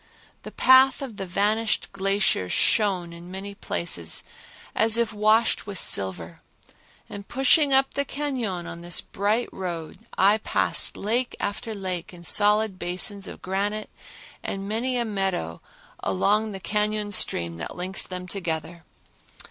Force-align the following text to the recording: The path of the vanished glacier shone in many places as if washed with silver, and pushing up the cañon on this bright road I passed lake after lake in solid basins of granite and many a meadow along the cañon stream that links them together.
The 0.41 0.51
path 0.51 1.03
of 1.03 1.17
the 1.17 1.27
vanished 1.27 1.91
glacier 1.91 2.49
shone 2.49 3.13
in 3.13 3.29
many 3.29 3.53
places 3.53 4.23
as 4.73 4.97
if 4.97 5.13
washed 5.13 5.67
with 5.67 5.77
silver, 5.77 6.41
and 7.07 7.27
pushing 7.27 7.71
up 7.71 7.93
the 7.93 8.03
cañon 8.03 8.65
on 8.67 8.81
this 8.81 8.99
bright 8.99 9.47
road 9.53 9.99
I 10.17 10.39
passed 10.39 10.97
lake 10.97 11.35
after 11.39 11.75
lake 11.75 12.15
in 12.15 12.23
solid 12.23 12.79
basins 12.79 13.27
of 13.27 13.43
granite 13.43 13.91
and 14.41 14.67
many 14.67 14.97
a 14.97 15.05
meadow 15.05 15.61
along 15.99 16.51
the 16.51 16.59
cañon 16.59 17.13
stream 17.13 17.57
that 17.57 17.75
links 17.75 18.07
them 18.07 18.27
together. 18.27 18.83